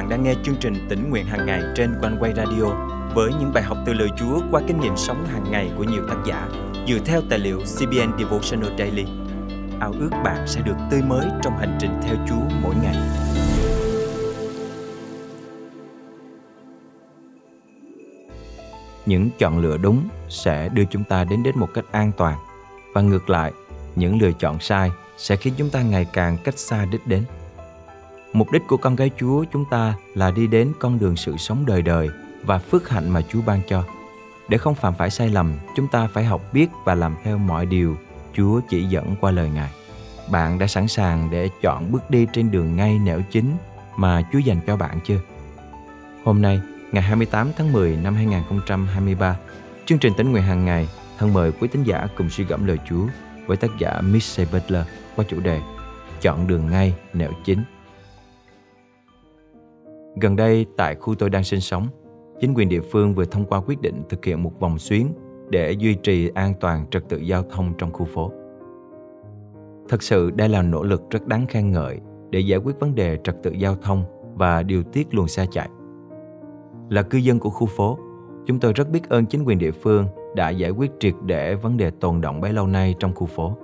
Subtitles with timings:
[0.00, 2.64] bạn đang nghe chương trình tỉnh nguyện hàng ngày trên quanh quay radio
[3.14, 6.02] với những bài học từ lời Chúa qua kinh nghiệm sống hàng ngày của nhiều
[6.08, 6.48] tác giả
[6.88, 9.04] dựa theo tài liệu CBN Devotional Daily.
[9.80, 12.96] Ao ước bạn sẽ được tươi mới trong hành trình theo Chúa mỗi ngày.
[19.06, 22.38] Những chọn lựa đúng sẽ đưa chúng ta đến đến một cách an toàn
[22.94, 23.52] và ngược lại,
[23.96, 27.24] những lựa chọn sai sẽ khiến chúng ta ngày càng cách xa đích đến.
[28.32, 31.66] Mục đích của con gái Chúa chúng ta là đi đến con đường sự sống
[31.66, 32.08] đời đời
[32.44, 33.84] và phước hạnh mà Chúa ban cho.
[34.48, 37.66] Để không phạm phải sai lầm, chúng ta phải học biết và làm theo mọi
[37.66, 37.96] điều
[38.36, 39.70] Chúa chỉ dẫn qua lời Ngài.
[40.30, 43.56] Bạn đã sẵn sàng để chọn bước đi trên đường ngay nẻo chính
[43.96, 45.20] mà Chúa dành cho bạn chưa?
[46.24, 46.60] Hôm nay,
[46.92, 49.36] ngày 28 tháng 10 năm 2023,
[49.86, 50.88] chương trình tính nguyện hàng ngày
[51.18, 53.06] thân mời quý tín giả cùng suy gẫm lời Chúa
[53.46, 55.60] với tác giả Miss Butler qua chủ đề
[56.20, 57.64] Chọn đường ngay nẻo chính.
[60.16, 61.86] Gần đây, tại khu tôi đang sinh sống,
[62.40, 65.08] chính quyền địa phương vừa thông qua quyết định thực hiện một vòng xuyến
[65.50, 68.32] để duy trì an toàn trật tự giao thông trong khu phố.
[69.88, 73.18] Thật sự đây là nỗ lực rất đáng khen ngợi để giải quyết vấn đề
[73.24, 74.04] trật tự giao thông
[74.34, 75.68] và điều tiết luồng xe chạy.
[76.88, 77.98] Là cư dân của khu phố,
[78.46, 81.76] chúng tôi rất biết ơn chính quyền địa phương đã giải quyết triệt để vấn
[81.76, 83.56] đề tồn động bấy lâu nay trong khu phố.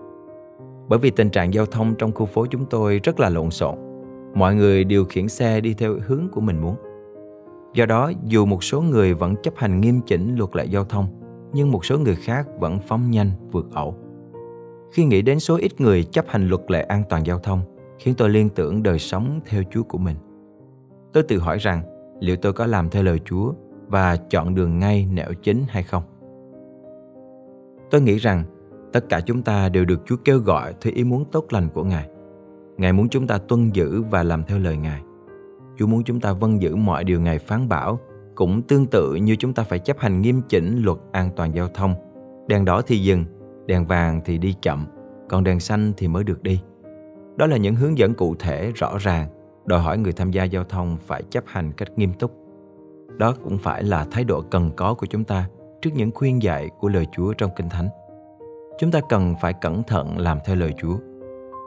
[0.89, 3.86] Bởi vì tình trạng giao thông trong khu phố chúng tôi rất là lộn xộn.
[4.37, 6.77] Mọi người điều khiển xe đi theo hướng của mình muốn.
[7.75, 11.07] Do đó, dù một số người vẫn chấp hành nghiêm chỉnh luật lệ giao thông,
[11.53, 13.97] nhưng một số người khác vẫn phóng nhanh vượt ẩu.
[14.93, 17.61] Khi nghĩ đến số ít người chấp hành luật lệ an toàn giao thông,
[17.99, 20.17] khiến tôi liên tưởng đời sống theo Chúa của mình.
[21.13, 21.83] Tôi tự hỏi rằng,
[22.21, 23.53] liệu tôi có làm theo lời Chúa
[23.87, 26.03] và chọn đường ngay nẻo chính hay không?
[27.91, 28.45] Tôi nghĩ rằng
[28.93, 31.85] tất cả chúng ta đều được Chúa kêu gọi theo ý muốn tốt lành của
[31.85, 32.09] Ngài.
[32.77, 35.03] Ngài muốn chúng ta tuân giữ và làm theo lời Ngài.
[35.79, 37.99] Chúa muốn chúng ta vâng giữ mọi điều Ngài phán bảo,
[38.35, 41.69] cũng tương tự như chúng ta phải chấp hành nghiêm chỉnh luật an toàn giao
[41.69, 41.95] thông.
[42.49, 43.25] Đèn đỏ thì dừng,
[43.67, 44.87] đèn vàng thì đi chậm,
[45.29, 46.61] còn đèn xanh thì mới được đi.
[47.37, 49.29] Đó là những hướng dẫn cụ thể, rõ ràng,
[49.67, 52.33] đòi hỏi người tham gia giao thông phải chấp hành cách nghiêm túc.
[53.17, 55.49] Đó cũng phải là thái độ cần có của chúng ta
[55.83, 57.89] trước những khuyên dạy của lời Chúa trong Kinh Thánh.
[58.79, 60.97] Chúng ta cần phải cẩn thận làm theo lời Chúa.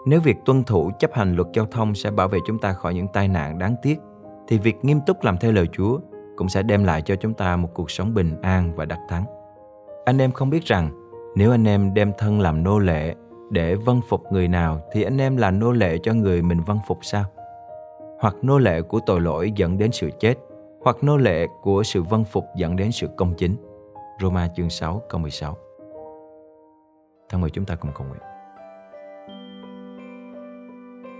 [0.09, 2.93] Nếu việc tuân thủ chấp hành luật giao thông sẽ bảo vệ chúng ta khỏi
[2.93, 3.99] những tai nạn đáng tiếc,
[4.47, 5.99] thì việc nghiêm túc làm theo lời Chúa
[6.35, 9.25] cũng sẽ đem lại cho chúng ta một cuộc sống bình an và đắc thắng.
[10.05, 10.91] Anh em không biết rằng
[11.35, 13.15] nếu anh em đem thân làm nô lệ
[13.49, 16.79] để vâng phục người nào thì anh em là nô lệ cho người mình vâng
[16.87, 17.25] phục sao?
[18.19, 20.35] Hoặc nô lệ của tội lỗi dẫn đến sự chết,
[20.81, 23.55] hoặc nô lệ của sự vâng phục dẫn đến sự công chính.
[24.21, 25.57] Roma chương 6 câu 16
[27.29, 28.28] Thân mời chúng ta cùng cầu nguyện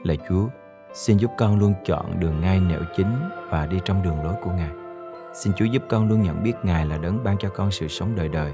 [0.03, 0.47] Lạy Chúa,
[0.93, 4.51] xin giúp con luôn chọn đường ngay nẻo chính và đi trong đường lối của
[4.51, 4.71] Ngài.
[5.33, 8.15] Xin Chúa giúp con luôn nhận biết Ngài là đấng ban cho con sự sống
[8.15, 8.51] đời đời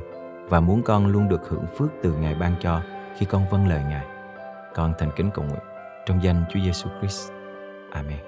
[0.50, 2.82] và muốn con luôn được hưởng phước từ Ngài ban cho
[3.18, 4.06] khi con vâng lời Ngài.
[4.76, 5.60] Con thành kính cầu nguyện
[6.06, 7.32] trong danh Chúa Giêsu Christ.
[7.92, 8.20] Amen.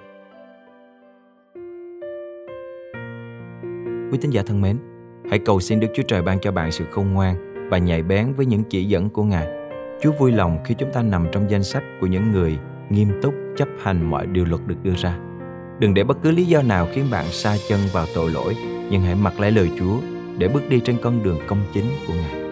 [4.12, 4.80] Quý tín giả thân mến,
[5.30, 7.36] hãy cầu xin Đức Chúa Trời ban cho bạn sự khôn ngoan
[7.70, 9.48] và nhạy bén với những chỉ dẫn của Ngài.
[10.02, 12.58] Chúa vui lòng khi chúng ta nằm trong danh sách của những người
[12.90, 15.18] nghiêm túc chấp hành mọi điều luật được đưa ra.
[15.80, 18.56] Đừng để bất cứ lý do nào khiến bạn sa chân vào tội lỗi,
[18.92, 19.98] nhưng hãy mặc lấy lời Chúa
[20.38, 22.48] để bước đi trên con đường công chính của Ngài.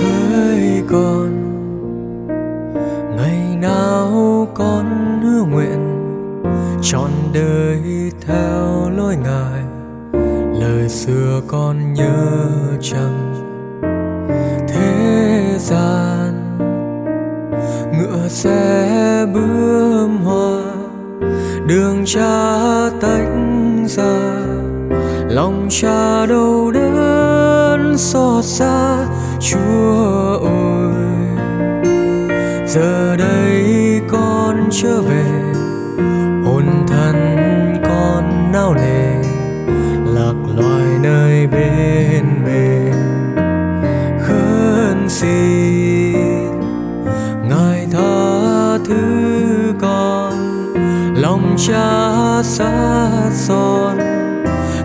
[0.00, 1.30] hỡi con
[3.16, 4.86] ngày nào con
[5.22, 5.96] hứa nguyện
[6.82, 9.69] trọn đời theo lối ngài
[10.90, 12.48] xưa con nhớ
[12.80, 13.34] chăng?
[14.68, 16.58] Thế gian,
[17.92, 20.62] ngựa xe bướm hoa,
[21.66, 23.28] đường cha tách
[23.86, 24.42] ra,
[25.28, 29.06] lòng cha đâu đớn xót xa,
[29.40, 30.94] chúa ơi.
[32.66, 35.29] Giờ đây con trở về
[52.50, 53.98] sát son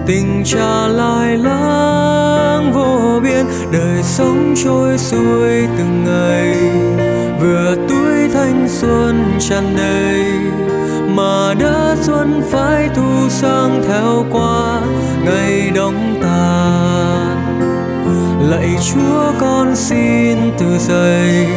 [0.06, 6.56] tình cha lai lãng vô biên, đời sống trôi xuôi từng ngày.
[7.41, 10.25] Vừa tuổi thanh xuân tràn đầy,
[11.07, 14.81] mà đã xuân phải thu sang theo qua.
[15.25, 17.59] Ngày đông tàn,
[18.50, 21.47] lạy chúa con xin từ giày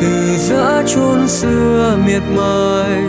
[0.00, 3.02] từ giã chôn xưa miệt mài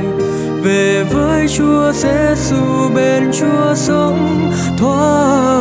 [0.63, 5.58] về với chúa giêsu bên chúa sống thoát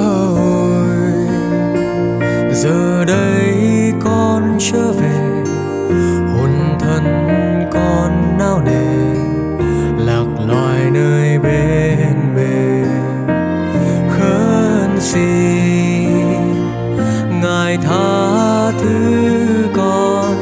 [0.00, 0.86] hồi
[2.52, 5.44] giờ đây con trở về,
[6.34, 6.50] hồn
[6.80, 7.04] thân
[7.72, 9.14] con nao nề,
[10.04, 12.84] lạc loài nơi bên bề.
[14.10, 16.10] Khấn xin
[17.42, 20.34] ngài tha thứ con,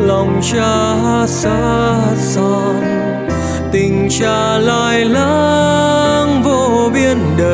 [0.00, 0.96] lòng cha
[1.26, 2.82] xa son,
[3.72, 5.71] tình cha lại lắm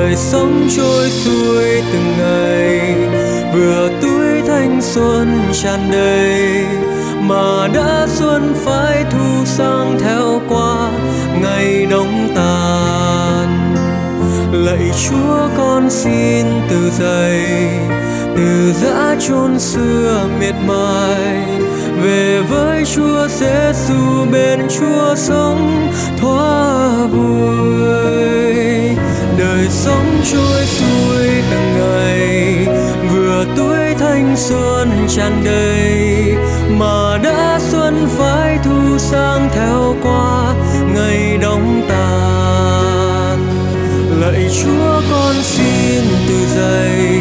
[0.09, 2.95] đời sống trôi xuôi từng ngày,
[3.55, 6.67] vừa tuổi thanh xuân tràn đầy,
[7.21, 10.91] mà đã xuân phải thu sang theo qua,
[11.43, 13.75] ngày đông tàn.
[14.53, 17.45] Lạy chúa, con xin từ dày,
[18.37, 21.47] từ giã chôn xưa miệt mài.
[22.03, 25.91] Về với Chúa Giêsu bên Chúa sống
[26.21, 28.88] thoa vui
[29.39, 32.67] đời sống trôi xuôi từng ngày.
[33.13, 36.35] Vừa tuổi thanh xuân tràn đầy,
[36.71, 40.55] mà đã xuân phải thu sang theo qua
[40.95, 43.39] ngày đông tàn.
[44.21, 47.21] Lạy Chúa, con xin từ dày,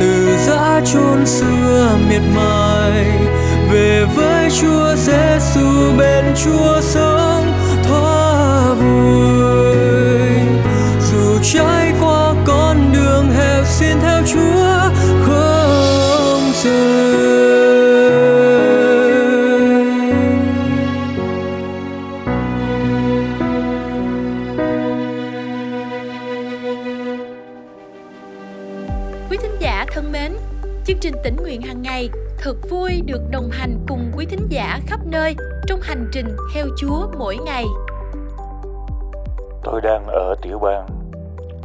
[0.00, 3.06] từ giã chôn xưa miệt mài.
[3.70, 7.01] Về với Chúa Giêsu bên Chúa sơ
[30.12, 30.32] thân mến
[30.84, 34.80] chương trình tỉnh nguyện hàng ngày, thật vui được đồng hành cùng quý thính giả
[34.86, 35.36] khắp nơi
[35.66, 37.64] trong hành trình theo Chúa mỗi ngày.
[39.62, 40.86] Tôi đang ở tiểu bang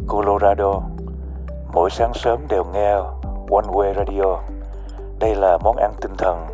[0.08, 0.82] Colorado.
[1.74, 2.94] Mỗi sáng sớm đều nghe
[3.52, 4.40] One Way Radio.
[5.20, 6.48] Đây là món ăn tinh thần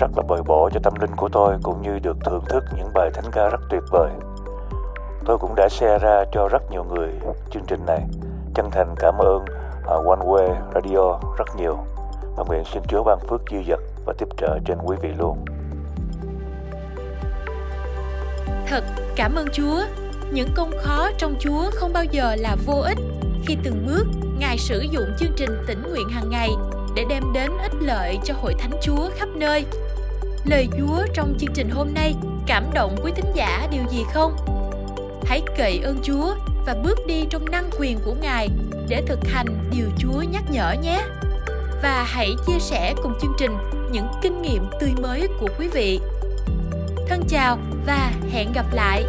[0.00, 2.90] rất là bồi bổ cho tâm linh của tôi cũng như được thưởng thức những
[2.94, 4.10] bài thánh ca rất tuyệt vời.
[5.24, 7.10] Tôi cũng đã share ra cho rất nhiều người
[7.50, 8.00] chương trình này.
[8.54, 9.44] Chân thành cảm ơn
[9.94, 11.78] One Way Radio rất nhiều
[12.36, 15.44] và nguyện xin Chúa ban phước dư dật và tiếp trợ trên quý vị luôn.
[18.66, 18.84] Thật,
[19.16, 19.82] cảm ơn Chúa.
[20.32, 22.98] Những công khó trong Chúa không bao giờ là vô ích
[23.46, 24.04] khi từng bước,
[24.38, 26.50] Ngài sử dụng chương trình tỉnh nguyện hàng ngày
[26.96, 29.64] để đem đến ích lợi cho hội thánh Chúa khắp nơi.
[30.44, 32.14] Lời Chúa trong chương trình hôm nay
[32.46, 34.36] cảm động quý thính giả điều gì không?
[35.24, 36.34] Hãy cậy ơn Chúa
[36.66, 38.48] và bước đi trong năng quyền của Ngài
[38.90, 41.02] để thực hành điều Chúa nhắc nhở nhé
[41.82, 43.56] và hãy chia sẻ cùng chương trình
[43.92, 46.00] những kinh nghiệm tươi mới của quý vị.
[47.08, 49.04] Thân chào và hẹn gặp lại.